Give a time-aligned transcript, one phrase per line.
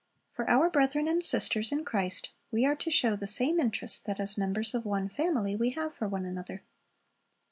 [0.33, 4.19] For our brethren and sisters in Christ we are to show the same interest that
[4.19, 6.63] as members of one family we have for one another.